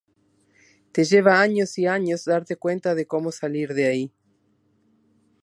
Te 0.91 1.03
lleva 1.05 1.39
años 1.41 1.77
y 1.77 1.85
años 1.85 2.25
darte 2.25 2.55
cuenta 2.55 2.95
de 2.95 3.05
como 3.05 3.31
salir 3.31 3.75
de 3.75 3.85
ahí. 3.85 4.13